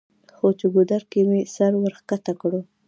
خو 0.35 0.47
چې 0.59 0.65
ګودر 0.73 1.01
کښې 1.11 1.21
مې 1.29 1.39
سر 1.55 1.71
ورښکته 1.77 2.33
کړو 2.41 2.61